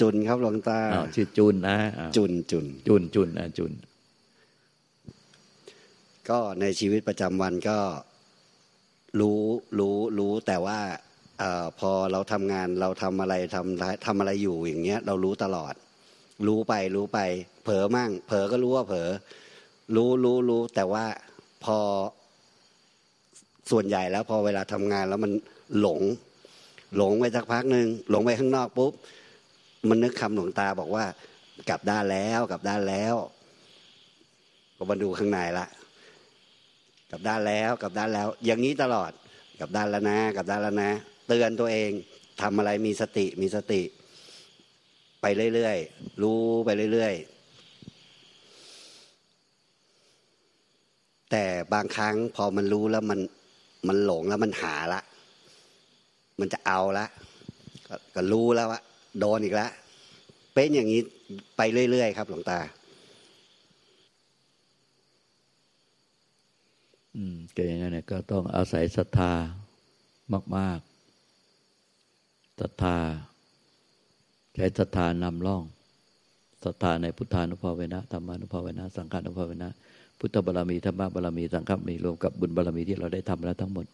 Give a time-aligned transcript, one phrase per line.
[0.00, 0.78] จุนครับหลวงตา
[1.14, 1.78] ชื่อจุนนะ
[2.16, 3.72] จุนจุนจุนจุนนะจุน
[6.28, 7.78] ก็ในชีวิตประจำวันก็
[9.20, 9.40] รู้
[9.78, 10.78] รู้รู้แต่ว่า
[11.42, 11.44] อ
[11.78, 15.74] พอเราทำงานเราทำอะไรทำทำอะไรอยู่อย่างเงี้ย เรารู้ตลอด
[16.46, 17.18] รู้ไปรู้ไป
[17.64, 19.08] เผลอมั่ง เผลอก็รู้ว่าเผลอ
[19.94, 21.04] รู้รู้รู้ แต่ว่า
[21.64, 21.78] พอ
[23.70, 25.32] ส่วนใหญ่แล้วพอเวลาทำงานแล้วมัน
[25.80, 26.00] หลง
[26.96, 28.92] หลงไปสักพักหนึ่งหลงไปข้างนอกปุ๊บ
[29.90, 31.04] มันนึกคำหลวงตาบอกว่า
[31.68, 33.14] กลับด้านแล้วกลับด้านแล้ว
[34.76, 35.66] ก็มาดูข้างในละ
[37.10, 39.12] กลับด้านแล้วกลับด้านแล้ว อย่างนี้ตลอด
[39.58, 40.90] กลับด้านแล้วนะกลับด้านแล้วนะ
[41.28, 41.90] เตือนตัวเอง
[42.40, 43.82] ทำอะไรมีสติมีสติ
[45.20, 47.36] ไปเรื่อยๆรู้ไปเรื่อยๆ
[51.30, 53.20] แต่บางครั้งพอมันรู้แล้วมัน
[53.88, 55.00] มันหลงแล้วมันหาละ
[56.40, 57.06] มันจะเอาละ
[58.14, 58.80] ก็รู้แล้วว่า
[59.18, 59.70] โดนอีกแล้ว
[60.54, 61.00] เป็นอย่างนี้
[61.56, 62.60] ไปเรื่อยๆครับ หลวงตา
[67.16, 69.32] อืมก็อย่างนั้นก็ต้องอาศัยศรัทธา
[70.56, 70.78] มาก
[71.64, 72.96] ๆศรัทธา
[74.54, 75.62] ใช้ศรัทธานำล่อง
[76.64, 79.68] ศรัทธาในพุทธานุภาเวนะธรรมานุภาเวนะ สังฆานุภาเวนะ
[80.18, 83.86] พุทธบารมีธรรมบารมีสังฆบารมีรวมกับบุญบารมีที่เราได้ทำแล้วทั้งหมด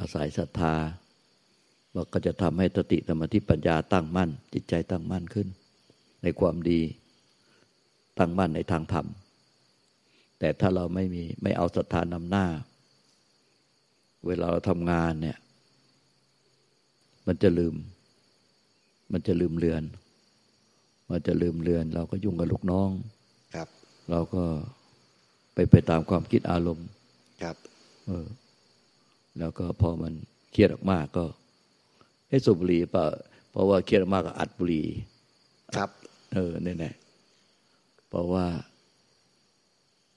[0.00, 0.74] อาศัยศรัทธา
[1.94, 5.48] ว่าก็จะทำให้สติสมาธิปัญญาตั้งมั่น จิตใจตั้งมั่นขึ้น
[6.22, 6.80] ในความดี
[8.18, 9.06] ตั้งมั่นในทางธรรม
[10.38, 12.46] แต่ถ้าเราไม่มีไม่เอาศรัทธานำหน้า
[14.26, 15.38] เวลาเราทำงานเนี่ย
[17.26, 17.74] มันจะลืม
[19.12, 19.82] มันจะลืมเลือน
[21.10, 22.90] มันจะลืมเลือน เราก็ยุ่งกับลูกน้อง
[23.54, 23.68] ครับ
[24.10, 24.44] เราก็
[25.54, 26.88] ไปไปตามความคิดอารมณ์
[27.42, 27.56] ครับ
[28.06, 28.26] เออ
[29.38, 30.12] แล้วก็พอมัน
[30.52, 31.24] เครียดออกมากก็
[32.28, 33.04] ให้สูบบุหรี่เปล่า
[33.50, 34.86] เพราะว่าเครียดมากก็อัดบุหรี่
[35.76, 35.90] ครับ
[36.34, 38.46] เออแน่ๆเพราะว่า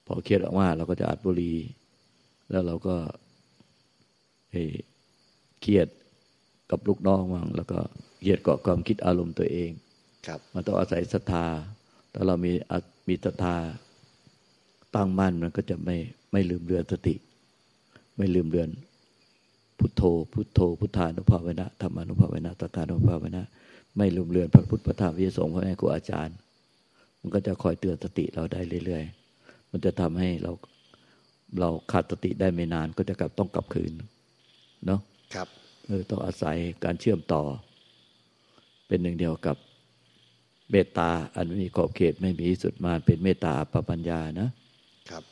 [0.06, 1.56] พอเครียดออกมาเราก็จะอัดบุหรี่
[2.50, 2.96] แล้วเราก็
[4.52, 4.64] เฮ้
[5.60, 5.88] เครียด
[6.70, 7.78] กับลูกน้องมั่งแล้วก็
[8.20, 9.70] เครียดเกาะความคิดอารมณ์ตัวเอง
[10.26, 11.44] ครับมันต้องอาศัยศรัทธา
[12.14, 12.52] ถ้าเรามี
[13.08, 13.56] มีศรัทธา
[14.94, 15.96] ตั้งมั่นมันก็จะไม่
[16.32, 17.14] ไม่ลืมเลือนสติ
[18.16, 18.68] ไม่ลืมเลือน
[19.78, 20.02] พุทโธ
[20.32, 23.44] พุทโธ พุทธานุภาเวนะธรรมานุภาเวนะตถานุภาเวนะ
[23.96, 26.36] ไม่ลืมเลือนพระพุทธพระธรรมวิสงฆ์พระแม่ครูอาจารย์
[27.20, 30.52] มันก็จะคอยเตือนสติเราได้เรื่อยๆ มันจะทำให้เรา
[31.60, 33.92] เราขาดสติได้ไม่นานก็จะกลับต้องกลับคืน
[34.86, 35.00] เนาะ
[35.34, 35.48] ครับ
[35.86, 37.42] เออต้องอาศัยการเชื่อมต่อ
[38.86, 39.56] เป็นหนึ่งเดียวกับ
[40.70, 44.48] เมตตาอันไม่มีขอบเขตไม่มีสุดมาเป็นเมตตาปปัญญานะ
[45.10, 45.24] ครับ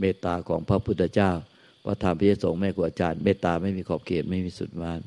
[0.00, 1.30] เมตตาของพระพุทธเจ้า
[1.88, 5.00] พระธรรมพิสงฆ์แม่ครูอาจารย์เมตตาไม่มีขอบเขตไม่มีสุดมาน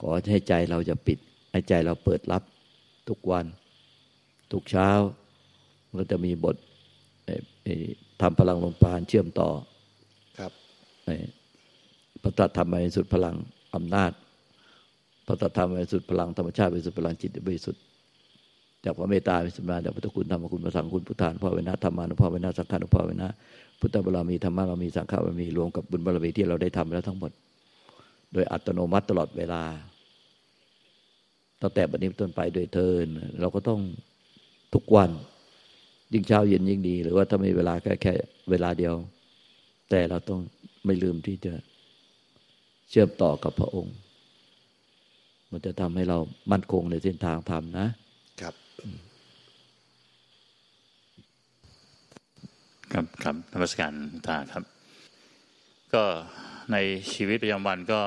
[0.00, 1.18] ขอให้ใจเราจะปิด
[1.52, 2.42] ให้ใจเราเปิดรับ
[3.08, 3.46] ทุกวัน
[4.52, 4.90] ทุกเช้า
[5.94, 6.56] เราจะมีบท
[8.20, 9.50] ทำพลังลมปานเชื่อมต่อ
[10.38, 10.52] ครับ
[12.22, 13.34] พระตัธรรมบริสุทธิ์พลัง
[13.74, 14.12] อำนาจ
[15.26, 17.82] พระตัธรรมบริสุทธิ์พลังธรรมชาติบริสุทธิ์พลังจิตบริสุทธิ์
[18.84, 23.28] จากพระเมตตาบริสุทธิ์มาจากพระคุณธรรมคุณพระสังคุณพุทธานพ่อเวนะธรรมานุพ่อเวนะสังฆานุพ่อเวนะ
[23.86, 27.32] พุทธบารมีธรรมบารมีสังฆบารมีรวมกับบุญบารมีที่เราได้ทำแล้วทั้งหมด
[28.32, 29.62] โดยอัตโนมัติตลอดเวลา
[31.62, 33.06] ตั้งแต่บัดนี้ต้นไปโดยเทิน
[33.40, 33.80] เราก็ต้อง
[34.74, 35.10] ทุกวัน
[36.12, 38.14] ยิ่งเช้าเย็นยิ่งดี หรือว่าถ้ามีเวลาแค่แค่
[38.50, 38.94] เวลาเดียว
[39.90, 40.40] แต่เราต้อง
[40.84, 41.52] ไม่ลืมที่จะ
[42.90, 43.94] เชื่อมต่อกับพระองค์
[45.50, 46.18] มันจะทำให้เรา
[46.52, 47.86] มั่นคงในเส้นทางธรรมนะ
[48.40, 48.54] ครับ
[52.98, 53.92] ครับครับธรรมสการ
[54.26, 54.64] ตาครับ
[55.94, 56.04] ก็
[56.72, 56.76] ใน
[57.14, 58.00] ชีวิตประจำวันก็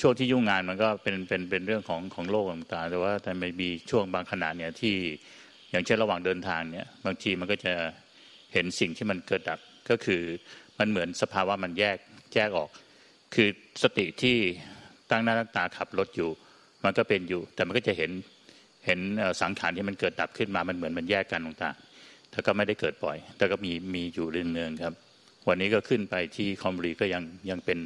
[0.00, 4.96] ช่วงที่ยุ่งงานมันก็เป็นเป็นเป็นเรื่องของของโลกต่างๆแต่ว่าแต่ไม่มีช่วงบางขณะเนี่ยที่
[5.70, 7.72] อย่างเช่นระหว่างเดินทางเนี่ย บางทีมันก็จะ
[8.52, 9.58] เห็นสิ่งที่มันเกิดดับ
[9.90, 10.22] ก็คือ
[10.78, 11.96] มันเหมือนสภาวะมันแยก
[12.34, 12.68] แยกออก
[13.34, 13.48] คือ
[13.82, 14.36] สติที่
[15.10, 16.30] ตั้งหน้าตั้งตาขับรถอยู่
[16.84, 18.10] มันก็เป็นอยู่ แต่มันก็จะเห็น
[18.86, 19.00] เห็น
[19.40, 21.93] สังขารที่มันเกิดดับขึ้นมามันเหมือนมันแยกกันต่างๆ
[22.34, 24.94] แต่ก็ไม่ได้เกิดบ่อยแต่ก็มีมีอยู่เรื่องๆครับ
[25.48, 27.78] วันนี้ก็ขึ้นไปที่คอมบุรีก็ยังยังเป็น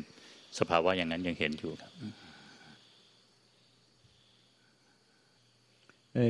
[0.58, 1.92] สภาวะอย่างนั้นยังเห็นอยู่ครับ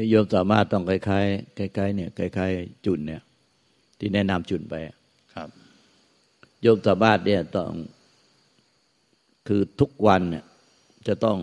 [0.08, 3.22] โยมสามารถต้องคล้ายๆคล้ายๆเนี่ยคล้ายๆจุนเนี่ย
[3.98, 4.74] ที่แนะนำจุนไป
[5.34, 5.48] ครับ
[6.62, 7.70] โยมสามารถเนี่ยต้อง
[9.48, 10.44] คือทุกวันเนี่ย
[11.08, 11.38] จะต้อง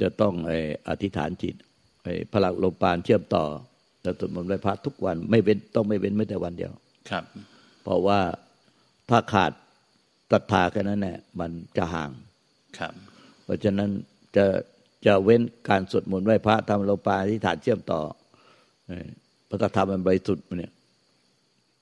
[0.00, 0.52] จะต้องไอ
[0.88, 1.54] อธิษฐานจิต
[2.02, 3.44] ไอพลังลมปานเชื่อมต่อ
[4.06, 6.72] เราสวดมนต์ไหว้พระทุกวันไม่เป็นต้องไม่เป็นไม่แต่วันเดียว
[7.10, 7.24] ครับ
[7.84, 8.20] เพราะว่า
[9.10, 9.52] ถ้าขาด
[10.32, 12.10] ศรัทธาแค่นั้นแหละมันจะห่าง
[12.78, 12.92] ครับ
[13.46, 13.90] พเพราะฉะนั้น
[14.36, 14.44] จะ
[15.06, 18.00] จะเว้นการสวดมนต์ไหว้พระทำโลปาที่ฐานเชื่อมต่อ
[19.48, 20.72] พระธรรมมันบริสุทธิ์เนี่ย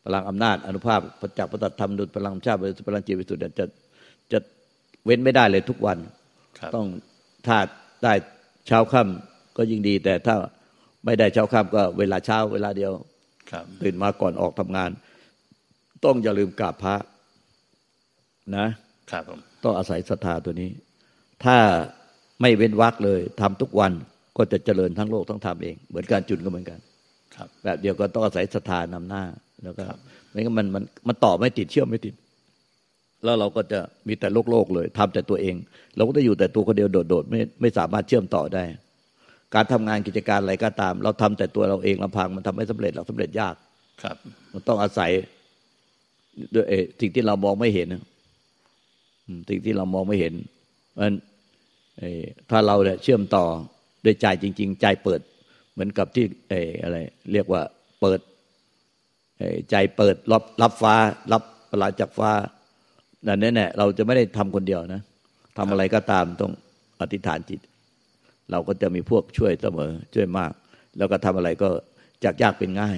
[0.05, 3.67] พลังอำนาจอนุภาพพระจักรพระธรรมดุจพลังชาติบริสุทธิ์พลังจิตบริสุทธิ์จะ
[4.33, 4.39] จะ
[5.05, 5.99] เว้นไม่ได้เลยทุกวัน
[6.75, 6.87] ต้อง
[7.47, 7.59] ถ้า
[8.05, 8.13] ได้
[8.67, 10.37] เช้าค่ำก็ยิ่งดี แต่ถ้า
[11.05, 12.93] ไม่ได้เช้าค่ำก็เวลาเช้าเวลาเดียว
[13.83, 14.91] ตื่นมาก่อนออกทำงาน
[16.05, 16.97] ต้องอย่าลืมกราบพระ
[18.57, 18.67] นะ
[19.11, 19.23] ครับ
[19.65, 20.71] ต้องอาศัยศรัทธาตัวนี้
[21.45, 21.57] ถ้า
[22.41, 23.93] ไม่เว้นวักเลยทำทุกวัน
[24.37, 26.79] ก็จะเจริญทั้งโลกทั้งธรรมเอง เหมือนการจุนก็เหมือนกัน
[27.37, 29.25] ครับแบบเดียวก็ต้องอาศัยศรัทธานำหน้า
[29.65, 29.85] แล้วก็
[30.31, 32.15] ไม่งั้นมันมันมันต่อไม่ติดเชื่อมไม่ติด
[33.25, 35.55] แล้วเราก็จะมีแต่โลกโลกเลยทำแต่ตัวเอง
[35.97, 38.65] เราก็จะอยู่แต่ตัวคนเดียวโดดๆไม่ไม่สามารถเชื่อมต่อได้
[39.55, 43.55] การทำงานกิจการอะไรก็ตาม เราทำแต่ตัวเราเองลำพังมันทำไม่สำเร็จเราสำเร็จยาก
[44.03, 44.17] ครับ
[44.53, 45.11] มันต้องอาศัย
[46.55, 46.67] ด้วย
[47.01, 47.89] สิ่งที่เรามองไม่เห็น
[49.49, 50.35] สิ่งที่เรามองไม่เห็น
[50.99, 51.15] มัน
[52.51, 53.45] ถ้าเราเนี่ยเชื่อมต่อ
[54.05, 55.21] ด้วยใจจริง ๆ ใจเปิด
[55.73, 56.27] เหมือนกับที่
[56.83, 56.97] อะไร
[57.33, 57.63] เรียกว่า
[58.01, 58.21] เปิด
[59.71, 60.95] ใจเปิดรับรับฟ้า
[61.33, 62.31] รับประลาจากฟ้า
[63.27, 65.03] นั่นแน่เราจะไม่ได้ทำคนเดียวนะ
[65.59, 66.53] ทำอะไรก็ตามต้อง
[67.01, 67.61] อธิษฐานจิต
[68.51, 70.53] เราก็จะมีพวกช่วยเสมอช่วยมาก
[70.99, 71.69] แล้วก็ทำอะไรก็
[72.25, 72.97] จากยากเป็นง่าย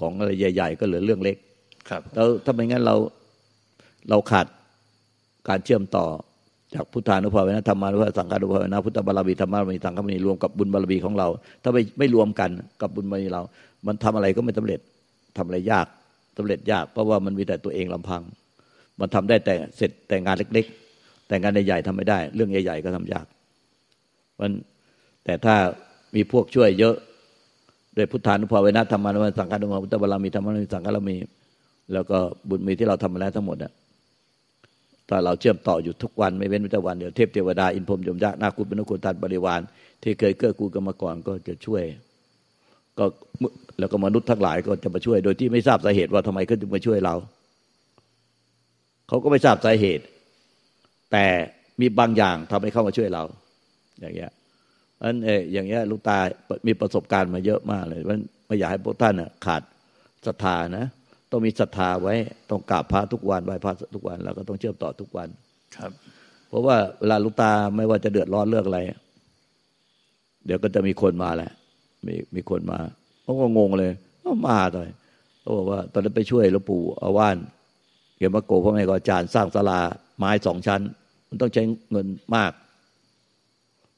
[0.00, 1.36] ของอะไรใหญ่ ๆ ก็เหลือเรื่องเล็ก
[1.88, 2.96] ครับ แล้วถ้าไม่งั้นเรา
[4.10, 4.46] เราขาด
[5.48, 6.06] การเชื่อมต่อ
[6.74, 11.28] จากพุทธานุภาเวนะธรรมานุภาสังฆานุภาเวนะพุทธบารมีธรรมบารมีสังฆบารมีรวมกับบุญบารมีของเรา
[11.62, 12.50] ถ้าไม่ไม่รวมกัน
[12.80, 13.42] กับบุญบารมีเรา
[13.86, 14.80] มันทำอะไรก็ไม่สำเร็จ
[15.36, 15.86] ทำอะไรยาก
[16.36, 18.22] สำเร็จยากเพราะว่ามันมีแต่ตัวเองลำพัง
[19.00, 20.66] มันทำได้แต่เสร็จแต่งานเล็ก
[20.96, 23.26] ๆ แต่งานใหญ่ๆทำไม่ได้ เรื่องใหญ่ ๆ ก็ทำยาก
[24.40, 24.50] มัน
[25.26, 25.56] แต่ถ้า
[26.14, 26.96] มีพวกช่วยเยอะ
[27.94, 31.16] โดยพุทธานุภาเวนะธรรมานุภาสังฆานุภาพุทธบารมีธรรมบารมีสังฆารมี
[31.92, 32.18] แล้วก็
[32.48, 33.72] บุญมีที่เราทำมาแล้วทั้งหมดอะ
[35.08, 39.60] ถ้าเราเชื่อมต่ออยู่ทุกวันไม่เว้นแต่วันเดียวเทพเทวดาอินพรมยมยักษ์นาคุณเป็นคุณทานบริวาร
[40.02, 41.82] ที่เคยเกื้อกูลกันมาก่อนก็จะช่วย
[42.98, 43.04] ก็
[43.78, 47.14] แล้วก็มนุษย์ทั้งหลายก็จะมาช่วย โดยที่ไม่ทราบสาเหตุว่าทำไมเขาถึงมาช่วยเรา
[49.08, 50.04] เขาก็ไม่ทราบสาเหตุ
[51.12, 51.24] แต่
[51.80, 53.22] มีบางอย่างทำให้เข้ามาช่วยเรา
[54.00, 54.32] อย่างเงี้ย
[55.02, 56.18] อันเออย่างเงี้ยลูกตา
[56.66, 59.14] มีประสบการณ์มาเยอะมากเลยมันไม่อยากให้พวกท่าน
[59.46, 59.62] ขาด
[60.26, 60.86] ศรัทธานะ
[61.30, 62.14] ต้องมีศรัทธาไว้
[62.50, 65.28] ต้องกราบพระทุกวันไหว้พระทุกวัน แล้วก็ต้องเชื่อมต่อทุกวัน
[65.76, 65.90] ครับ
[66.48, 68.80] เพราะว่าเวลาลูกตาไม่ว่าจะเดือดร้อนเรื่องอะไร
[70.46, 71.50] เดี๋ยวก็จะมีคนมาแหละ
[72.06, 72.78] มีมีคนมา
[73.22, 73.92] เขาก็งงเลย
[74.46, 74.90] มาต่อย
[75.40, 77.36] เขาบอกว่า ตอนนั้นไปช่วยหลวงปู่อาว่าน
[78.18, 79.80] เกี่ยวกับโกพ่อแม่กอาจารย์สร้างศาลา
[80.18, 80.80] ไม้สองชั้น
[81.28, 81.62] มันต้องใช้
[81.92, 82.52] เงินมาก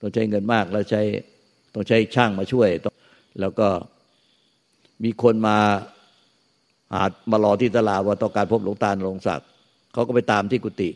[0.00, 1.02] ต้องใช้เงินมากแล้วใช้
[1.74, 2.68] ต้องใช้ช่างมาช่วย
[3.40, 3.68] แล้วก็
[5.04, 5.56] มีคนมา
[6.94, 9.46] หามารอที่ตลาดว่าต้องการพบหลวงตาหลวงศักดิ์
[9.92, 10.90] เขาก็ไปตามที่กุฏิ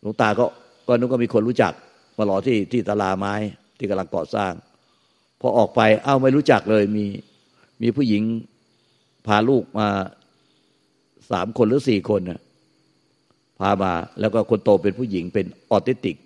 [0.00, 0.44] หลวงตาก็
[0.88, 1.72] ก็นึกว่ามีคนรู้จัก
[2.18, 3.34] มารอที่ที่ตลาไม้
[3.78, 4.52] ที่กำลังก่อสร้าง
[5.40, 7.06] พอออกไปเอ้าไม่รู้จักเลยมี
[7.82, 8.22] มีผู้หญิง
[9.26, 9.88] พาลูกมา
[11.30, 12.40] สามคนหรือสี่คนน่ะ
[13.58, 16.16] พามา แล้วก็คนโตเป็นผู้หญิงเป็นออทิสติก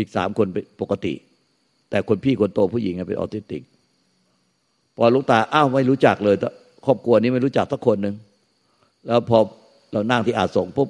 [0.00, 1.14] อีกสามคนเป็นปกติ
[1.90, 3.62] แต่คนพี่คนโตผู้หญิงเป็นออทิสติก
[4.96, 6.36] พอลุงตาอ้าวไม่รู้จักเลย
[6.86, 8.14] ครอบครัวนี้ไม่รู้จักสักคนหนึ่ง
[9.06, 9.38] แล้วพอ
[9.92, 10.88] เรานั่งที่อาสงปุ๊บ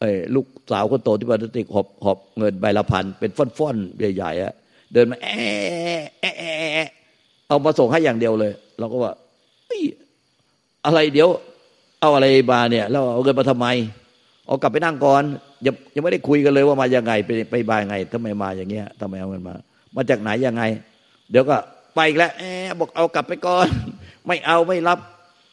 [0.00, 4.52] ไอ้ลูกสาวคนโตที่บาติกหอบหอบเงินใบละพันเป็นฟ่อนๆใหญ่ๆอะ
[4.92, 6.88] เดินมาแอะแอะแอะ
[7.48, 9.12] เอามาส่งให้อย่างเดียวเลย เราก็ว่า
[10.86, 11.28] อะไรเดี๋ยว
[12.00, 13.66] เอาอะไรมาเนี่ยแล้วเอาเงินมาทำไม
[14.46, 15.22] เอากลับไปนั่งก่อน
[15.64, 19.54] ยังยังไม่ได้คุยกันเลยว่ามายังไงไปไปบายไงทำไมมาอย่างเงี้ยทำไมเอาเงินมา
[19.96, 20.62] มาจากไหนยังไง
[21.30, 21.56] เดี๋ยวก็
[21.94, 23.66] ไปอีกแล้วแอบบอกเอากลับไปก่อน
[24.26, 24.98] ไม่เอาไม่รับ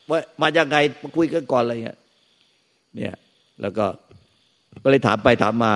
[0.10, 1.98] ว่ามายังไงมาคุยกันก่อนอะไรเงี้ย
[2.96, 3.16] เนี่ย
[3.62, 3.86] แล้วก็
[4.84, 5.74] ก็เลยถามไปถามมา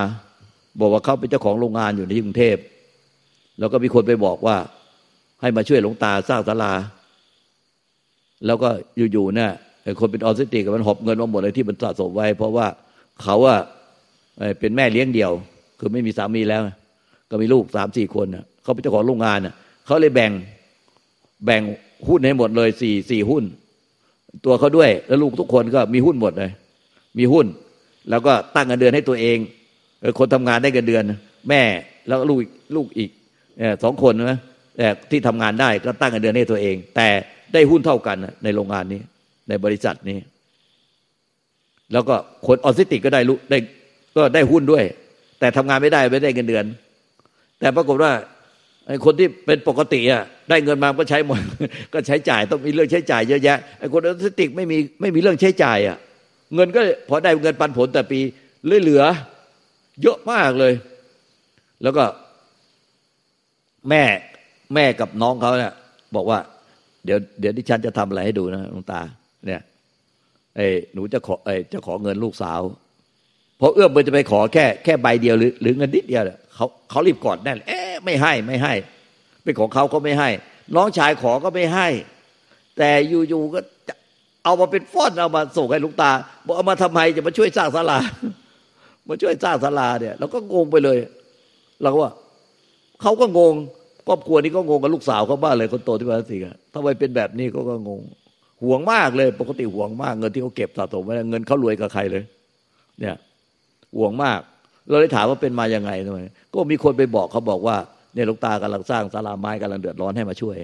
[0.80, 2.58] บอกว่าเขาเป็นเจ้าของโรงงานอยู่ในกรุงเทพ
[3.60, 4.58] แล้วก็มีคนไปบอกว่า
[5.42, 6.74] ให้มาช่วยหลวงตาสร้างศาลา
[8.46, 8.70] แล้วก็
[9.14, 9.52] อยู่ๆเนี่ย
[10.00, 12.68] คนเป็นออสติกมันหอบเงินมาหมดเลยที่มันสะสมไว้ เพราะว่า
[13.24, 13.60] เขาอะ
[14.60, 15.32] เป็นแม่เลี้ยงเดี่ยว
[15.80, 16.62] คือไม่มีสามีแล้ว
[17.30, 18.28] ก็มีลูกสามสี่คน
[18.64, 19.40] เขาเป็นเจ้าของโรงงาน
[19.86, 20.32] เขาเลยแบ่ง
[21.46, 21.62] แบ่ง
[22.08, 23.44] หุ้นให้หมดเลยสี่สี่หุ้น
[24.46, 26.52] ตัวเขาด้วย แล้วลูกทุกคนก็มีหุ้นหมดเลย
[27.20, 27.46] มีหุ้น
[28.10, 29.38] แล้วก็ตั้งเงินเดือนให้ตัวเอง
[30.20, 31.04] คนทำงานได้เงินเดือน
[31.50, 31.62] แม่
[32.08, 32.40] แล้วลูก
[32.76, 33.10] ลูกอีก
[33.84, 34.40] สองคนนะ
[34.78, 37.08] แต่ที่ทำงานได้ก็ตั้งเงินเดือนให้ตัวเอง แต่
[37.54, 39.02] ได้หุ้นเท่ากันในโรงงานนี้
[39.50, 40.18] ในบริษัทนี้
[41.94, 42.16] แล้วก็
[42.48, 43.58] คนออสซิติกก็ได้รู้ได้
[44.18, 44.84] ก็ได้หุ้นด้วย
[45.40, 46.66] แต่ทำงานไม่ได้ไม่ได้เงินเดือน
[47.60, 48.12] แต่ปรากฏว่า
[48.88, 51.42] ไอ้คนที่เป็นปกติอะได้เงินมาก็ใช้หมด
[51.94, 55.98] ก็ใช้จ่ายต้องมีเรื่องใช้จ่ายเยอะแยะไอ้คนออทิสติกไม่มีไม่มีเรื่องใช้จ่ายอะ
[56.56, 58.20] เงินก็พอได้เงินปันผลแต่ปี
[58.66, 59.04] เหลือ
[60.02, 60.74] เยอะมากเลย
[61.84, 62.04] แล้วก็
[63.90, 64.04] แม่
[64.74, 65.74] แม่กับน้องเขาเนี่ย
[66.16, 66.40] บอกว่า
[67.06, 69.02] เดี๋ยวเดี๋ยวดิฉันจะทำอะไรให้ดูนะลวงตา
[69.46, 69.62] เนี่ย
[70.56, 72.62] ไอ้หนูจะขอไอ้จะขอเงินลูกสาว
[73.60, 76.24] พอเอื้อมมือจะไปขอแค่แค่ใบเดียวหรือหรือเงินนิดเดียว
[76.56, 78.74] เขาเขารีบกอดแน่นเอ๊ะไม่ให้ไม่ให้
[79.44, 80.30] เป็นของเขาก็ไม่ให้
[80.76, 81.88] น้องชายขอก็ไม่ให้
[82.78, 82.90] แต่
[83.30, 83.60] อยู่ๆก็
[84.44, 86.12] เอามาเป็นฟ้อนเอามาส่งให้ลุงตา
[86.46, 88.00] บอกเอามาทำไมจะมาช่วยสร้างศาลา
[89.08, 90.98] มาช่วยสร้างศาลาเนี่ยเราก็งงไปเลย
[91.82, 92.14] เราก็ว่า
[93.02, 93.54] เขาก็งง
[94.08, 96.42] ครอบครัวนี้ก็งงกับลูกสาวเขาบ้านเลยคนโตที่บ้านสิง
[96.74, 98.02] ทำไมเป็นแบบนี้ก็ก็งง
[98.64, 102.24] ห่วงมากเลย ปกติห่วงมากเงินที่เขาเก็บสะสมไว้เงินเขารวยกับใครเลย
[103.00, 103.16] เนี่ย
[103.98, 104.40] ห่วงมาก
[104.90, 106.20] เราเลยถามว่าเป็นมาอย่างไงทำไม
[106.54, 107.76] ก็มีคนไปบอกเขาบอกว่า
[108.14, 110.56] เนี่ยลูกตากำลังสร้างศาลาไม้กำลังเดือดร้อนให้มาช่วย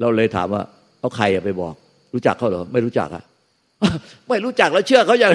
[0.00, 0.62] เราเลยถามว่า
[1.00, 1.74] เอาใครไปบอก
[2.14, 3.24] รู้จักเขาเหรอไม่รู้จักอะ
[4.28, 5.32] ไม่รู้จักแล้วเชื่อเขาอย่าง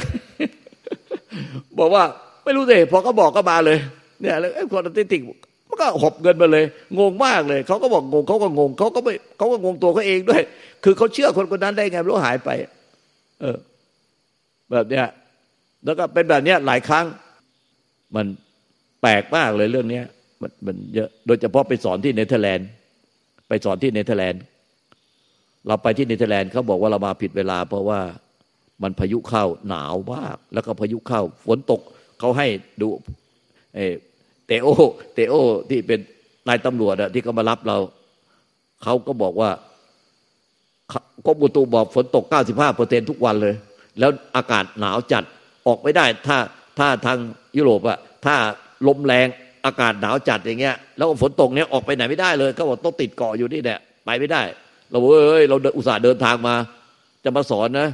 [1.79, 2.03] บอกว่า
[2.43, 3.77] ไม่รู้เลยพอเขาบอกก็มาเลย
[4.21, 5.21] เนี่ยแล้วไอ้คนติติก
[5.67, 6.65] มันก็หอบเงินมาเลย
[6.99, 10.41] งงมากเลยเขาก็บอกงงเขาก็งงเขาก็ไม่เขาก็งงตัวเขาเองด้วย
[10.83, 12.49] คือเขาเชื่อคนคนนั้นได้ไงไม่รู้หายไป
[13.41, 13.57] เออ
[14.71, 15.05] แบบเนี้ย
[15.85, 17.05] แล้วก็เป็นแบบนี้หลายครั้ง
[18.15, 18.25] มัน
[19.01, 20.01] แปลกมากเลยเรื่องนี้
[20.41, 22.67] มันมันเยอะโดยเฉพาะไปสอนที่เนเธอร์แลนด์
[23.47, 24.41] ไปสอนที่เนเธอร์แลนด์
[25.67, 27.99] เราไปที่เนเธอร์แลนด์เขาบอกว่าเรามาผิดเวลา เพราะว่า
[28.83, 31.81] มันพายุเข้าหนาวมาก แล้วก็พายุเข้าฝนตก
[32.19, 32.47] เขาให้
[32.81, 32.87] ดู
[33.75, 33.79] เอ
[34.45, 34.67] เตโอ
[35.13, 35.33] เตโอ
[35.69, 35.99] ที่เป็น
[36.47, 37.77] นายตำรวจอะที่เขามารับเรา
[38.83, 39.49] เขาก็บอกว่า
[41.25, 43.55] กรมอุตุบอกฝนตก 95เปอร์เซ็นทุกวันเลย
[43.99, 45.23] แล้วอากาศหนาวจัด
[45.67, 46.37] ออกไม่ได้ ถ้า
[46.79, 47.17] ถ้าทาง
[47.57, 48.35] ยุโรปอะถ้า
[48.87, 49.27] ลมแรง
[49.65, 54.41] อากาศหนาวจัดอย่างเงี้ย แล้วฝนตกเนี้ยออกไปไหนไม่ได้เลยเขาบอกต้องติดเกาะอยู่นี่แหละไปไม่ได้
[54.91, 56.55] เราเอ้ยเราอุตส่าห์เดินทางมา
[57.23, 57.87] จะมาสอนนะ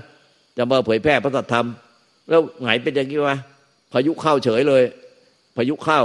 [0.58, 1.68] จะมาเผยแพร่พระธรรม
[2.30, 3.38] แล้วไงเป็นอย่างนี้วะ
[3.94, 4.84] พายุเข้าเฉยเลย
[5.58, 6.02] พายุเข้า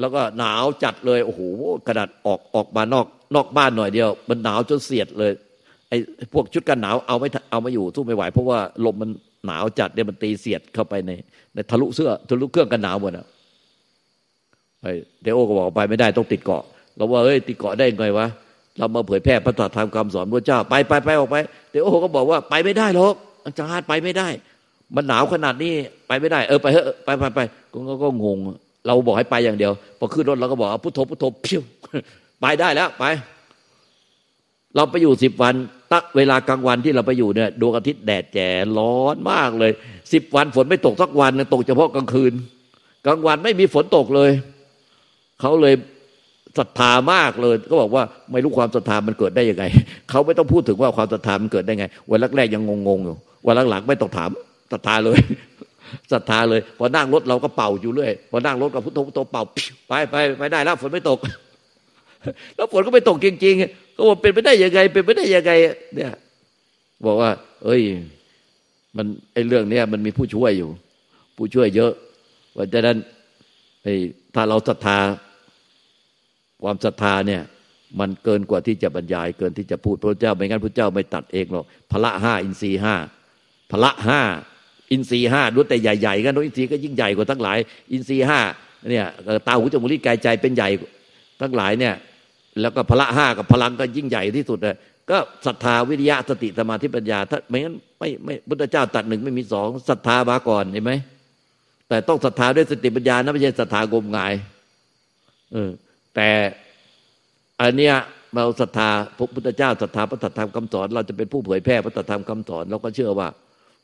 [0.00, 1.40] แล้วก็หนาวจัดเลยโอ้โห
[1.86, 5.32] กระดาษออกออกมานอกนอกบ้านหน่อยเดียว มันหนาวจนเสียดเลย
[5.88, 5.96] ไอ้
[6.32, 9.10] พวกชุดกันหนาวเอาไม่เอาไม่อยู่สู้ไม่ไหวเพราะว่าลมมัน
[9.46, 11.10] หนาวจัดเนี่ยมันตีเสียดเข้าไปใน
[11.54, 13.26] ในทะลุเสื้อทะลุเครื่องกันหนาวหมดอะ
[14.82, 16.62] ไอ้เดโอก็บอกไปไม่ได้ต้องติดเกาะ
[16.96, 18.26] เราว่าเอ้ยติดเกาะได้ไงวะ
[18.78, 21.36] เรามาเผยแพร่พระธรรมคำสอนพระเจ้า ไปไปไปออกไป
[21.70, 23.14] เดโอก็บอกว่าไปไม่ได้หรอก
[23.46, 24.28] อาจารย์ไปไม่ได้
[24.94, 25.72] มันหนาวขนาดนี้
[26.08, 27.40] ไปไม่ได้ เออไปเถอะไปไปไป
[27.72, 28.38] ก็ก็งง
[28.86, 31.62] เราบอกให้ไปอย่างเดียว พอขึ้นรถเราก็บอกพุทโธพุทโธพิ้ว
[32.40, 33.04] ไปได้แล้วไป
[34.76, 35.54] เราไปอยู่สิบวัน
[35.92, 38.48] ตักเวลากลางวันที่เราไปอยู่เนี่ยดวงอาทิตย์แดดแจ๋
[38.78, 39.72] ร้อนมากเลย
[40.12, 42.32] สิบวันฝนไม่ตกสักวันตกเฉพาะกลางคืน
[43.06, 44.30] กลางวันไม่มีฝนตกเลย
[45.40, 45.74] เขาเลย
[46.58, 49.64] ศรัทธามากเลยก็บอกว่าไม่รู้ความศรัทธามันเกิดได้ยังไง
[50.10, 54.30] เขาไม่ต้องพูดถึงว่าความศรัทธามันเกิดได้ไง วันแรกๆยังงงๆอยู่วันหลังๆไม่ต้องถาม
[54.72, 55.18] ศรัทธาเลย
[56.12, 59.42] ศรัทธาเลยพอนั่งรถเราก็เป่าอยู่เรื่อยพอนั่งรถกับพุทโธพุทโธเป่า
[59.88, 61.18] ไปไปไปได้แล้วฝนไม่ตก
[62.56, 65.52] แล้วฝนก็ไม่ตกจริงๆก็ว่าเป็นไปได้ยังไง เป็นไปได้ยังไง
[65.94, 66.12] เนี่ย
[67.06, 67.30] บอกว่า
[67.64, 67.82] เอ้ย
[68.96, 70.70] มันไอ้เรื่องเนี้ยมันมีผู้ช่วยอยู่
[71.36, 71.92] ผู้ช่วยเยอะ
[72.56, 72.98] ว่าจะนั้น
[73.82, 73.94] ไอ้
[74.34, 74.98] ถ้าเราศรัทธา
[76.62, 77.42] ความศรัทธาเนี่ย
[78.00, 82.94] มันเกินกว่าที่จะบรรยาย เกินที่จะพูดพระเจ้าไม่งั้นพระเจ้าไม่ตัดเองหรอกพละห้าอินทรีห้า
[83.70, 84.20] พละห้า
[84.90, 87.58] อินทรีห้าด้วยแต่ใหญ่ๆกันด้วยอินทรีก็ยิ่งใหญ่กว่าทั้งหลาย
[87.92, 88.40] อินทรีห้า
[88.90, 89.06] เนี่ย
[89.46, 90.68] ตาหูจมูกลิ้นกายใจเป็นใหญ่
[91.40, 91.94] ทั้งหลายเนี่ย
[92.60, 94.76] แล้วก็พละห้ากับพลังก็ยิ่งใหญ่ที่สุดเลย
[95.10, 100.92] ก็ศรัทธาวิริยะสติสมาธิปัญญา ถ้าไม่งั้นไม่ไม่พุทธเจ้าตัดหนึ่งไม่มีสองศรัทธามาก่อนเห็นไหม
[101.88, 104.32] แต่ต้องศรัทธาด้วยสติปัญญานะไม่ใช่ศรัทธางมงาย
[105.52, 105.70] เออ
[106.14, 106.28] แต่
[107.60, 107.94] อันเนี้ย
[108.34, 113.28] เราศรัทธาพระพุทธเจ้าศรัทธาพระธรรมคำสอน เราจะเป็นผู้เผยแพร่พระธรรมคำสอนเราก็เชื่อว่า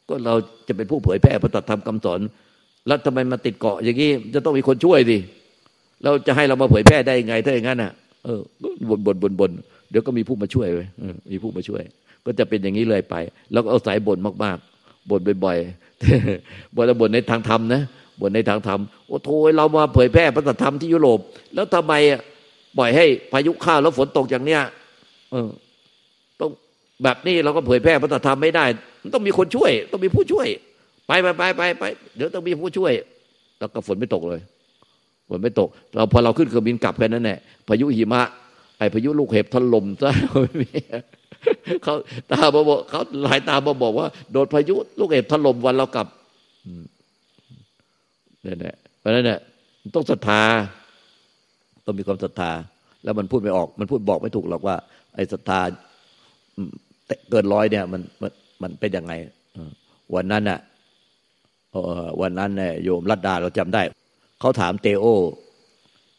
[0.09, 0.35] ก็เรา
[0.69, 2.21] จะเป็นผู้เผยแพร่พระธรรมคำสอน
[2.87, 5.19] แล้วทำไมมาติดเกาะอย่างนี้จะต้องมีคนช่วยดิ
[6.05, 7.93] เราจะให้เรามาเผยแพร่ได้ยังไงถ้าอย่างนั้นอะ
[8.25, 8.41] เออ
[8.91, 9.53] บนบนบนบน
[9.91, 10.89] เดี๋ยวก็มีผู้มาช่วยเลย
[11.33, 11.83] มีผู้มาช่วย
[12.27, 13.15] ก็จะเป็นอย่างนี้เลยไป
[13.53, 17.83] แล้วก็เอาสายบ่นมากๆบ่นบ่อยๆบ่นบ่นในทางธรรมนะ
[18.21, 21.19] บ่นในทางธรรมโอ้โถเรามาเผยแพร่พระธรรมที่ยุโรป
[21.55, 21.93] แล้วทำไม
[22.79, 24.63] ปล่อยให้พายุเข้าแล้วฝนตกอย่างเนี้ย
[25.31, 25.49] เออ
[26.41, 26.51] ต้อง
[27.03, 28.65] แบบนี้เราก็เผยแพร่พระธรรมไม่ได้
[29.15, 30.49] ต้องมีคนช่วย ต้องมีผู้ช่วย
[31.07, 31.85] ไปไปไปไปไป
[32.17, 32.93] เดี๋ยวต้องมีผู้ช่วย
[33.59, 34.41] แล้วก็ฝนไม่ตกเลย
[35.29, 38.23] ฝนไม่ตก เราพอเราขึ้นเครื่องบินกลับแค่นั้นแหละพายุหิมะ
[38.79, 40.11] ไอ้พายุลูกเห็บถล่มซะ
[41.83, 41.95] เขา
[42.33, 46.07] ตาบอกเขาหลายตาบอบอกว่าโดนพายุลูกเห็บถล่มวันเรากลับ
[48.45, 49.39] นี่นแหละเพราะนั้นเนี่ย
[49.95, 50.41] ต้องศรัทธา
[51.85, 52.51] ต้องมีความศรัทธา
[53.05, 54.77] แล้วมันพูดไม่ออก มันพูดบอกไม่ถูกหรอกว่า
[55.15, 55.61] ไอ้ศรัทธา
[57.31, 58.31] เกินร้อยเนี่ย มันมัน
[58.63, 59.13] มันเป็นยังไง
[60.15, 60.59] วันนั้นน่ะ
[62.21, 63.83] วันนั้นเนี่ยโยมรัตดาเราจำได้
[64.40, 65.07] เขาถามเตโอ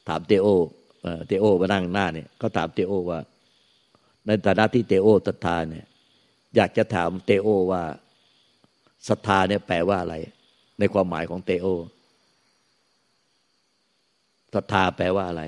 [0.07, 0.47] ถามเตโอ
[1.27, 3.19] เตโอมานั่งหน้าเนี่ยเขาถามเตโอว่า
[4.25, 5.85] ในฐานะที่เตโอศรัทธาเนี่ย
[6.55, 7.83] อยากจะถามเตโอว่า
[9.07, 10.15] ศรัทธาเนี่ยแปลว่าอะไร
[10.79, 11.67] ในความหมายของเตโอ
[14.53, 15.43] ศรัทธาแปลว่าอะไร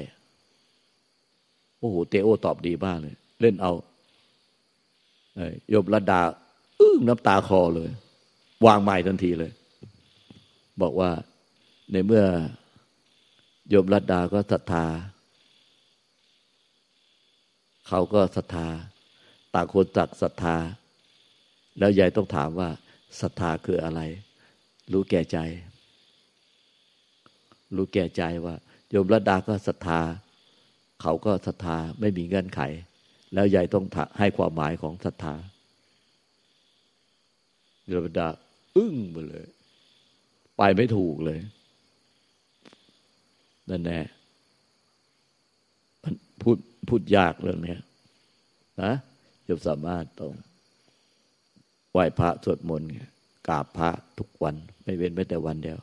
[1.79, 3.71] โอ้โหเตโอตอบดีมากเลย เล่นเอา
[5.69, 6.21] โยบระดา
[6.79, 7.89] อึ้งน้ำตาคอเลย
[8.65, 9.51] วางไม้ทันทีเลย
[10.81, 11.09] บอกว่า
[11.91, 12.23] ในเมื่อ
[13.69, 14.85] โยมรัตดาก็ศรัทธา
[17.87, 18.67] เขาก็ศรัทธา
[19.53, 20.55] ต่างคนตักศรัทธา
[21.79, 22.69] แล้วยายต้องถามว่า
[23.21, 24.01] ศรัทธาคืออะไร
[24.91, 25.37] รู้แก่ใจ
[27.75, 28.55] รู้แก่ใจว่า
[28.89, 29.99] โยมรัตดาก็ศรัทธา
[31.01, 32.61] เขาก็ศรัทธาไม่มีเงื่อนไข
[33.33, 33.85] แล้วยายต้อง
[34.19, 35.33] ให้ความหมายของศรัทธา
[37.87, 38.27] โยมรัตดา
[38.75, 39.47] อึ้งไปเลย
[40.57, 41.39] ไปไม่ถูกเลย
[43.71, 43.99] นั่นแน่
[46.03, 47.75] มันพูดพูดยากเรื่องนี้
[48.81, 48.93] นะ
[49.47, 50.33] จะสามารถต้อง
[51.91, 52.89] ไหว้พระสวดมนต์
[53.47, 55.79] กราบพระทุกวัน ไม่เว้นแม้แต่วันเดียว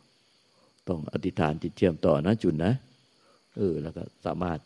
[0.88, 2.72] ต้องอธิษฐานจิตเชื่อมต่อนะจุนนะ
[3.56, 4.58] เออแล้วก็สามารถ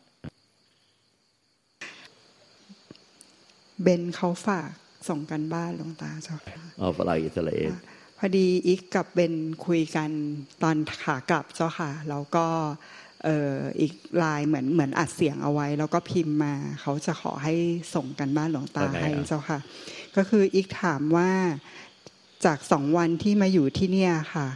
[3.81, 4.69] เบนเขาฝาก
[5.07, 7.71] ส่งกันบ้านลงตาเจ้าค่ะอ๋อฝรั่งอิสราเอล
[8.17, 9.33] พอดีอีกกับเบน
[9.65, 10.09] คุยกัน
[10.63, 12.45] ตอนขากลับเจ้าค่ะแล้วก็
[13.79, 17.53] อีกลายเหมือนเหมือนอัดเสียงเอาไว้ แล้วก็พิมพ์มาเขาจะขอให้
[17.95, 19.59] ส่งกันบ้านหลวงตาให้เจ้าค่ะ
[20.15, 21.31] ก็คืออีกถามว่า
[22.45, 24.47] จากสองวันที่มาอยู่ที่เนี่ยค่ะ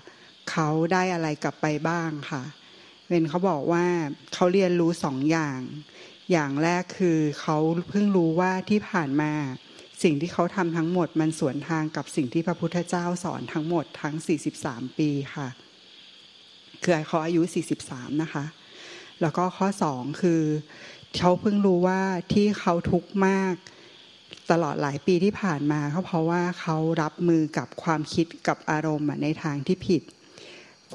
[0.51, 2.43] เขาได้อะไรกลับไปบ้างค่ะ
[3.07, 3.85] เวนเขาบอกว่า
[4.33, 5.59] เขาเรียนรู้สองอย่าง
[6.31, 7.57] อย่างแรกคือเขา
[7.89, 9.31] เพิ่งรู้ว่าที่ผ่านมา
[10.03, 14.15] สิ่งที่เขาทำทั้งหมดมันสวนทางกับสิ่งที่พระพุทธเจ้าสอนทั้งหมดทั้ง
[14.55, 15.47] 43 ปีค่ะ
[16.83, 17.41] คือเขาอายุ
[17.81, 18.45] 43 นะคะ
[19.21, 20.41] แล้วก็ข้อสองคือ
[21.17, 22.01] เขาเพิ่งรู้ว่า
[22.33, 23.53] ที่เขาทุกข์มาก
[24.51, 30.01] ตลอดหลายปีที่ผ่านมาเขาเพราะว่าเขารับมือกับความคิดกับอารมณ์ในทางที่ผิด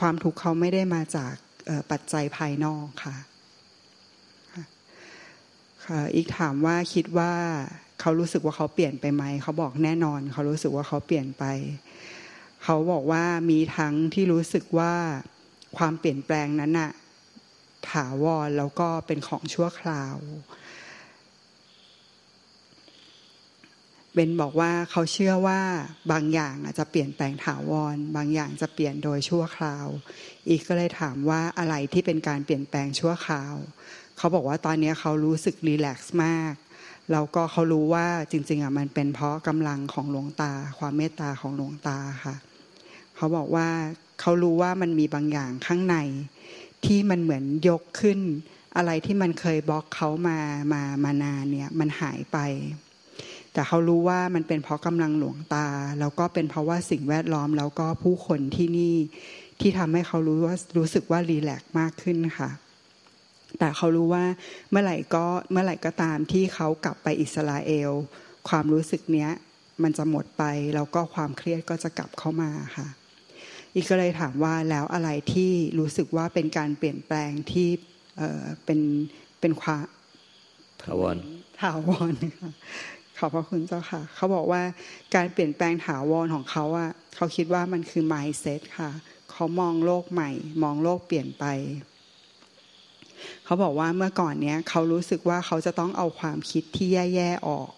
[0.01, 1.35] ความทุกข์เขาไม่ได้มาจาก
[1.91, 3.17] ปัจจัยภายนอกค่ะ
[6.15, 7.33] อีกถามว่าคิดว่า
[8.01, 11.45] เขารู้สึกว่าเขาเปลี่ยนไปไหมเขาบอกแน่นอน เขารู้สึกว่าเขาเปลี่ยนไป
[12.65, 14.95] เขาบอกว่ามีทั้งที่รู้สึกว่า
[15.77, 16.91] ความเปลี่ยนแปลงนั้นอะ
[17.91, 20.17] ถาวรแล้วก็เป็นของชั่วคราว
[24.15, 25.61] เบนบอกว่าเขาเชื่อว่า
[26.13, 29.87] บางอย่างอาจจะเปลี่ยนแปลงถาวร บางอย่างจะเปลี่ยนโดยชั่วคราว
[30.49, 33.55] อีกก็เลยถามว่าอะไรที่เป็นการเปลี่ยนแปลงชั่วคราว
[34.19, 36.55] เขาบอกว่าตอนนี้เขารู้สึกรีแลกซ์มาก
[37.13, 42.37] แล้วก็เขารู้ว่าจริงๆอะมันเป็นเพราะกำลังของหลวงตา ความเมตตาของหลวงตาค่ะ
[43.17, 43.69] เขาบอกว่า
[44.23, 45.97] เขารู้ว่ามันมีบางอย่างข้างใน
[46.87, 48.21] ที่มันเหมือนยกขึ้น
[48.77, 50.39] อะไรที่มันเคยบล็อกเขามา
[50.73, 52.39] มามานานเนี่ยมันหายไป
[53.53, 55.69] แต่เขารู้ว่ามันเป็นเพราะกำลังหลวงตา
[56.01, 58.97] แล้วก็เป็นเพราะว่าสิ่งแวดล้อมแล้วก็ผู้คนที่นี่
[59.61, 62.51] ที่ทำให้เขารู้ว่ารู้สึกว่ารีแลกซ์มากขึ้นค่ะ
[63.59, 64.25] แต่เขารู้ว่า
[64.71, 67.91] เมื่อไหร่ก็เมื่อไหร่ก็ตามที่เขากลับไปอิสราเอล
[68.49, 69.31] ความรู้สึกเนี้ย
[69.83, 72.89] มันจะหมดไปแล้วก็ความเครียดก็จะกลับเข้ามาค่ะ
[73.75, 77.69] อีกก็เลยถามว่าแล้วอะไรที่รู้สึกว่าเป็นการเปลี่ยนแปลงที่
[78.65, 78.81] เป็น
[79.41, 79.85] เป็นความ
[80.83, 81.17] ถาวร
[81.61, 82.51] ถาวรค่ะ
[83.19, 84.63] ขอบพระคุณเจ้าค่ะ เขาบอกว่า
[85.15, 88.91] การเปลี่ยนแปลงถาวรของเขาอะเขาคิดว่ามันคือ mindset ค่ะ
[89.31, 90.31] เขามองโลกใหม่
[90.63, 91.45] มองโลกเปลี่ยนไป
[93.45, 97.71] เขาบอกว่าเมื่อก่อนเนี้ยเขารู้สึกว่าเขาจะต้องเอาความคิดที่แย่ๆออก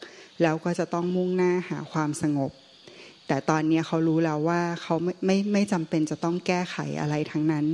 [0.42, 2.52] แล้วก็จะต้องมุ่งหน้าหาความสงบ
[3.28, 7.66] แต่ตอนนี้เขารู้แล้วว่าเขาไม่ไม่ไม่จำเป็นจะต้องแก้ไขอะไรทั้งนั้น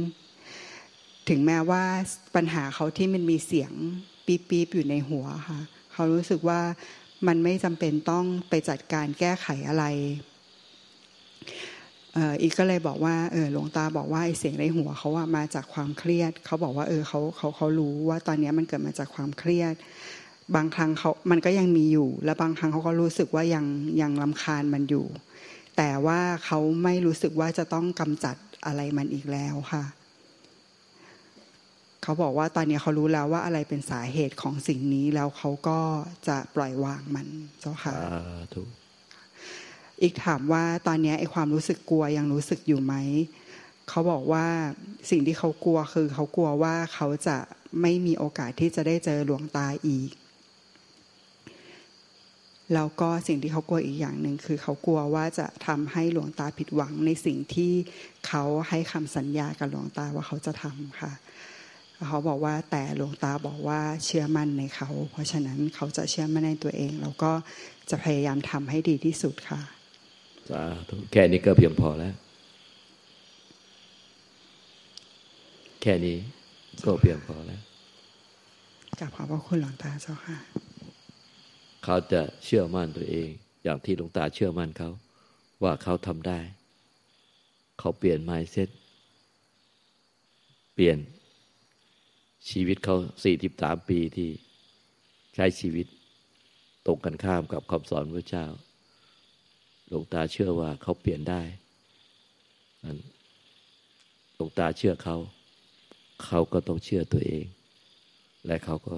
[1.28, 1.82] ถึงแม้ว่า
[2.34, 3.72] ปัญหาเขาที่มันมีเสียง
[4.26, 5.60] ปี๊บปี๊บอยู่ในหัวค่ะ
[5.92, 6.60] เขารู้สึกว่า
[7.26, 9.84] มันไม่จำเป็นต้องไปจัดการแก้ไขอะไร
[12.40, 19.74] อีกก็เลยบอกว่าเออหลวงตาบอกว่าไอเสียงในหัวเขาอะมาจากความเครียด เขาบอกว่าเออเขาเขาเขารู้ว่าตอนนี้มันเกิดมาจากความเครียด
[20.54, 23.64] บางครั้งเขามันก็ยังมีอยู่ และบางครั้งเขาก็รู้สึกว่ายัง
[24.00, 25.06] ยังลำคาญมันอยู่
[25.82, 29.84] แต่ว่าเขาไม่รู้สึกว่าจะต้องกำจัดอะไรมันอีกแล้วค่ะ
[32.02, 35.80] เขาบอกว่าตอนนี้เขารู้แล้วว่าอะไรเป็นสาเหตุของสิ่งนี้แล้วเขาก็
[36.28, 37.26] จะปล่อยวางมัน
[37.60, 37.94] เจ้าค่ะ
[38.54, 38.68] ถูก
[40.02, 42.94] อีกถามว่าตอนนี้ไอ้ความรู้สึกกลัวยังรู้สึกอยู่ไหม
[43.88, 44.46] เขาบอกว่า
[45.10, 47.36] สิ่งที่เขากลัวคือเขากลัวว่าเขาจะ
[47.80, 50.10] ไม่มีโอกาสที่จะได้เจอหลวงตาอีก
[52.74, 57.72] แล้วก็สิ่งที่เขากลัวอีกอย่างหนึ่งคือเขากลัวว่าจะทำให้หลวงตาผิดหวังในสิ่งที่
[58.26, 61.12] เขาให้คำสัญญากับหลวงตาว่าเขาจะทำค่ะ
[62.08, 67.32] เขาบอกว่าแต่หลวงตาบอกว่าเชื่อมั่นในเขา เพราะฉะนั้นเขาจะเชื่อมั่นในตัวเอง แล้วก็
[67.90, 69.60] จะพยายามทำให้ดีที่สุดค่ะ
[70.50, 72.14] สาธุแค่นี้ก็เพียงพอแล้ว
[75.82, 76.16] แค่นี้
[76.84, 77.60] ก็เพียงพอแล้ว
[78.98, 80.36] กลับขอบพระคุณหลวงตาเจ้าค่ะ
[81.84, 83.28] เขาจะเชื่อมั่นตัวเอง
[83.62, 84.90] อย่างที่หลวงตาเชื่อมั่นเขา
[85.62, 86.40] ว่าเขาทำได้
[87.78, 88.68] เขาเปลี่ยนไมเซ็ต
[90.74, 90.98] เปลี่ยน
[92.50, 94.30] ชีวิตเขาสี่สิบสามปีที่
[95.34, 95.86] ใช้ชีวิต
[96.86, 98.46] ตรงกันข้ามกับคำสอนพระเจ้า
[99.88, 101.42] หลวงตาเชื่อว่าเขาเปลี่ยนได้
[102.84, 102.98] นั้น
[104.34, 105.16] หลวงตาเชื่อเขา
[106.24, 107.44] เขาก็ต้องเชื่อตัวเอง
[108.46, 108.96] และเขาก็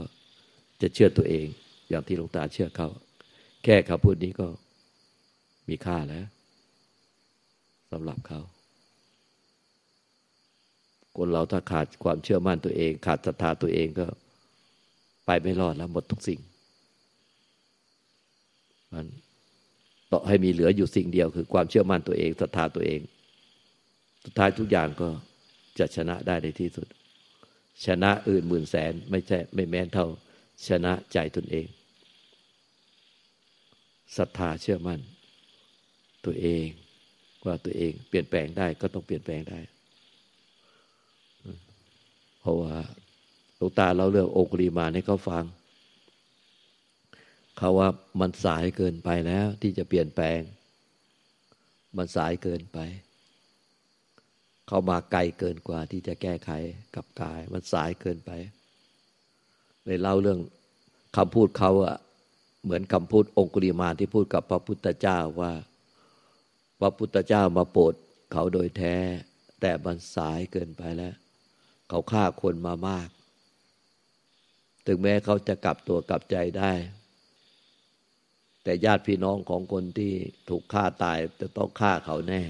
[0.80, 1.46] จะเชื่อตัวเอง
[1.92, 2.88] อย่างที่หลวงตาเชื่อเขา
[3.64, 4.46] แค่คำพูดนี้ก็
[5.68, 6.24] มีค่าแล้ว
[7.90, 8.40] สำหรับเขา
[11.16, 14.06] คนเราถ้าขาดความเชื่อมั่นตัวเอง ขาดศรัทธาตัวเองก็
[15.26, 16.40] ไปไม่รอดแล้วหมดทุกสิ่ง
[18.92, 19.06] มัน
[20.12, 23.00] ต่อให้มีเหลืออยู่สิ่งเดียว คือความเชื่อมั่นตัวเองศรัทธาตัวเอง
[24.24, 25.08] สุดท้ายทุกอย่างก็
[25.78, 26.86] จะชนะได้ในที่สุด
[27.86, 30.06] ชนะอื่นหมื่นแสนไม่ใช่ไม่แม้นเท่า
[30.68, 31.66] ชนะใจตนเอง
[34.16, 35.00] ศรัทธาเชื่อมั่น
[36.24, 36.66] ตัวเอง
[37.46, 39.60] ว่าตัวเอง เปลี่ยนแปลงได้ก็ต้องเปลี่ยนแปลงได้
[42.40, 42.74] เพราะว่า
[43.56, 45.44] หลวงตาเราเรื่ององคุลีมาให้เขาฟัง
[47.58, 47.88] เขาว่า
[48.20, 50.40] มันสายเกินไปแล้ว ที่จะเปลี่ยนแปลง
[51.96, 52.78] มันสายเกินไป
[54.66, 56.50] เขามาไกลเกินกว่าที่จะแก้ไข
[56.94, 58.30] กับกาย มันสายเกินไป
[59.84, 60.40] เลยเล่าเรื่อง
[61.16, 61.96] คำพูดเขาอะ
[62.62, 65.52] เหมือนคำพูดองคุลีมาที่พูดกับพระพุทธเจ้าว่า
[66.80, 67.94] พระพุทธเจ้ามาโปรด
[68.32, 68.96] เขาโดยแท้
[69.60, 71.14] แต่มันสายเกินไปแล้ว
[71.88, 73.08] เขาฆ่าคนมามาก
[74.86, 76.72] ถึงแม้เขาจะกลับตัวกลับใจได้
[78.62, 80.12] แต่ญาติพี่น้องของคนที่
[80.48, 82.42] ถูกฆ่าตายจะต้องฆ่าเขาแน่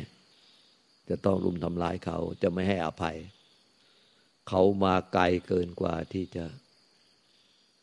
[1.08, 3.16] จะต้องรุมทำลายเขาจะไม่ให้อภัย
[4.48, 6.44] เขามาไกลเกินกว่าที่จะ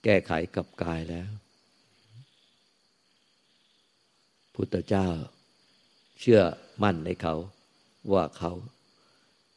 [0.03, 1.29] แก้ไขกับกายแล้ว
[4.61, 5.09] พุทธเจ้า
[6.19, 6.41] เชื่อ
[6.83, 7.35] มั่นในเขา
[8.13, 8.51] ว่าเขา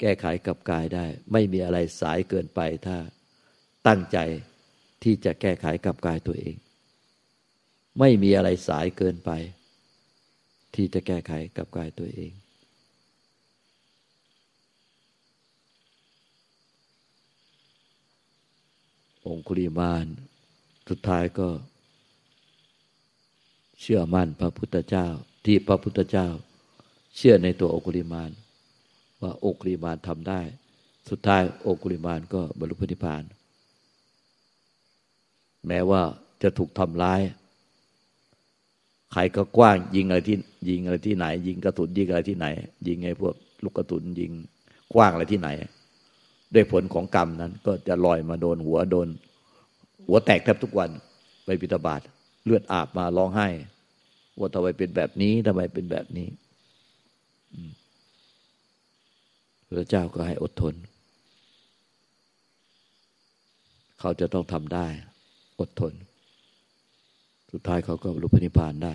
[0.00, 2.98] แก้ไขกับกายได้ ไม่มีอะไรสายเกินไปถ้า
[3.86, 4.18] ตั้งใจ
[5.02, 6.56] ที่จะแก้ไขกับกายตัวเอง
[7.98, 9.30] ไม่มีอะไรสายเกินไป
[10.74, 12.32] ที่จะแก้ไขกับกายตัวเอง
[19.26, 20.06] องคุริมาน
[20.88, 21.48] สุดท้ายก็
[23.82, 25.06] เชื่อมั่นพระพุทธเจ้า
[25.44, 26.28] ที่พระพุทธเจ้า
[27.16, 28.30] เชื่อในตัวโอคุริมาน
[29.22, 30.40] ว่าโอกุริมานทำได้
[31.10, 33.22] สุดท้ายโอกุริมานก็บรรลุพระนิพพาน
[35.66, 36.02] แม้ว่า
[36.42, 37.20] จะถูกทำร้าย
[39.12, 40.36] ใครก็กว้างยิงอะไรที่
[40.68, 42.46] ยิงอะไรที่ไหน ยิงกระสุนยิงอะไรที่ไหน
[42.86, 44.32] ยิงไงพวกลูกกระสุนยิง
[44.94, 45.48] กว้างอะไรที่ไหน
[46.54, 49.08] ด้วยผลของกรรมนั้น ก็จะลอยมาโดนหัวโดน
[50.06, 50.90] หัวแตกแทบทุกวัน
[51.44, 52.00] ไปบิดาบาต
[52.44, 53.48] เลือดอาบมาร้องไห้
[54.38, 56.28] ว่าทำไมเป็นแบบนี้ทำไมเป็นแบบนี้
[59.66, 60.74] พระเจ้าก็ให้อดทน
[64.00, 64.86] เขาจะต้องทำได้
[65.60, 65.92] อดทน
[67.52, 68.94] สุดท้ายเขาก็รู้พนิพานได้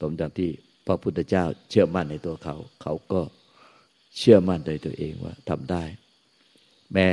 [0.00, 0.50] สมดังที่
[0.86, 3.20] พระพุทธเจ้าเชื่อมั่นในตัวเขา เขาก็
[4.18, 5.82] เชื่อมั่นในตัวเองว่าทำได้
[6.92, 7.08] แม้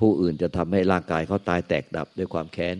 [0.00, 2.76] ผู้อื่นจะทำให้ร่างกายเขาตายแตกดับด้วยความแค้น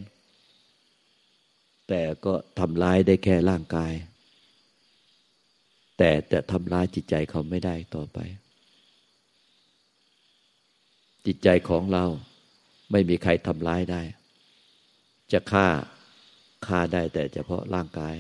[1.94, 3.92] แต่ก็ทำร้ายได้แค่ร่างกาย
[5.98, 8.18] แต่แต่ทำร้ายจิตใจเขาไม่ได้ต่อไป
[11.26, 12.04] จิตใจของเรา
[12.90, 14.02] ไม่มีใครทำร้ายได้
[15.32, 15.66] จะฆ่า
[16.66, 18.14] ฆ่าได้แต่เฉพาะร่างกาย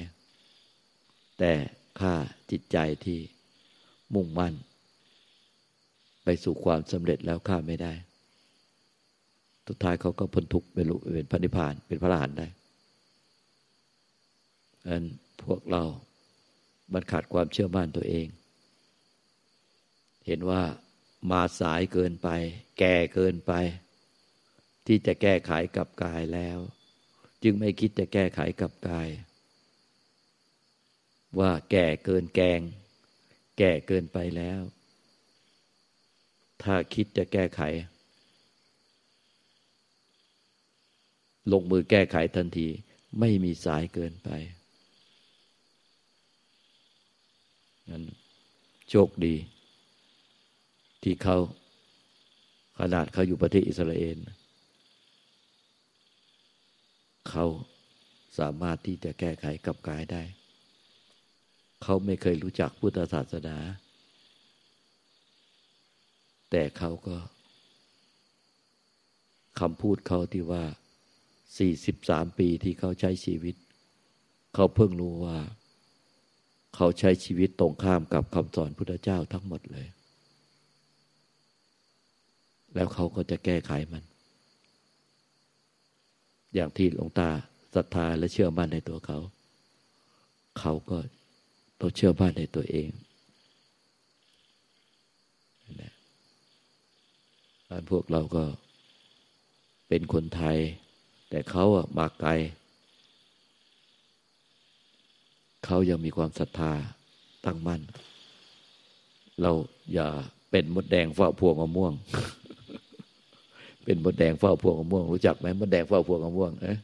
[1.38, 1.52] แต่
[2.00, 2.14] ฆ่า
[2.50, 3.20] จิตใจที่
[4.14, 4.54] มุ่งมั่น
[6.24, 7.92] ไปสู่ความสำเร็จแล้วฆ่าไม่ได้
[9.68, 12.48] สุดท้ายเขาก็พ้นทุกข์เป็นเป็นพระนิพพานเป็นพระอรหันต์ได้
[14.88, 15.02] อัน
[15.42, 15.82] พวกเรา
[16.92, 18.26] บันขาดความเชื่อมั่นตัวเอง
[20.26, 20.62] เห็นว่า
[21.30, 22.28] มาสายเกินไป
[22.78, 23.52] แก่เกินไป
[24.86, 26.58] ที่จะแก้ไขกับกายแล้ว
[27.42, 29.08] จึงไม่คิดจะแก้ไขกับกาย
[31.38, 32.60] ว่าแก่เกินแกง
[33.58, 34.60] แก่เกินไปแล้ว
[36.62, 37.60] ถ้าคิดจะแก้ไข
[41.52, 42.68] ลงมือแก้ไขทันที
[43.20, 44.28] ไม่มีสายเกินไป
[47.90, 48.04] นั้น
[48.90, 49.34] โชคดี
[51.02, 51.36] ที่เขา
[52.78, 54.18] ขนาดเขาอยู่ประเทศอิสราเอล
[57.30, 57.44] เขา
[58.38, 60.22] สามารถที่จะแก้ไขกับกายได้
[61.82, 63.56] เขาไม่เคยรู้จักพุทธศาสนา
[66.50, 67.16] แต่เขาก็
[69.60, 70.64] คำพูดเขาที่ว่า
[71.58, 73.54] สี่สิบสามปีที่เขาใช้ชีวิต
[74.54, 75.38] เขาเพิ่งรู้ว่า
[76.76, 79.86] เขาใช้ชีวิตตรงข้ามกับคำสอนพุทธเจ้าทั้งหมดเลย
[82.74, 84.02] แล้วเขาก็จะแก้ไขมัน
[86.54, 87.28] อย่างที่หลวงตา
[87.74, 89.18] ศรัทธาและเชื่อมั่นในตัวเขา
[90.58, 90.98] เขาก็
[91.80, 92.90] ต้องเชื่อมั่นในตัวเอง
[95.80, 95.92] นะ
[97.90, 98.44] พวกเราก็
[99.88, 100.58] เป็นคนไทย
[101.30, 102.30] แต่เขาอะมาไกล
[105.64, 106.72] เขายังมีความศรัทธา
[107.44, 107.80] ตั้งมั่น
[109.40, 109.50] เรา
[109.94, 110.08] อย่า
[110.50, 111.92] เป็นมดแดงเฝ้าพวงมะม่วง
[113.84, 116.76] เป็นมดแดงเฝ้าพวงมะม่วง รู้จักไหมมดแดงเฝ้าพวงมะม่วงเอ๊ะ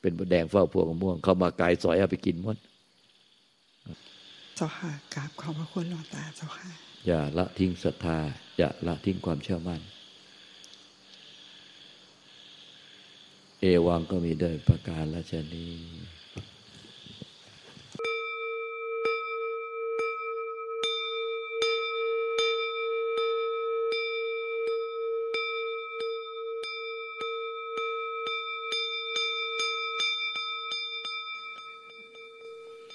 [0.00, 2.56] เป็นมดแดงเฝ้าพวงมะม่วง เขามาไกลสอยเอาไปกินหมด
[4.56, 6.68] เจ้าค่ะกราบขอบพระคุณหลวงตาเจ้าค่ะ
[7.06, 8.18] อย่าละทิ้งศรัทธา
[8.58, 9.80] อย่าละทิ้งความเชื่อมั่น
[13.60, 15.66] เอวังก็มีเดินประการละชนี